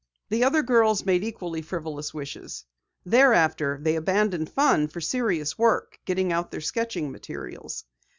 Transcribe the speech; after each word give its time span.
The 0.29 0.45
other 0.45 0.63
girls 0.63 1.05
made 1.05 1.23
equally 1.23 1.61
frivolous 1.61 2.11
wishes. 2.11 2.65
Thereafter, 3.05 3.77
they 3.79 3.95
abandoned 3.97 4.49
fun 4.49 4.87
for 4.87 4.99
serious 4.99 5.59
work, 5.59 5.99
getting 6.05 6.33
out 6.33 6.49
their 6.49 6.59
sketching 6.61 7.11
materials. 7.11 7.85